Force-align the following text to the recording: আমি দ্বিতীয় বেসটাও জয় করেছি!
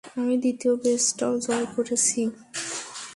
আমি 0.15 0.35
দ্বিতীয় 0.43 0.73
বেসটাও 0.83 1.33
জয় 1.45 1.67
করেছি! 1.75 2.21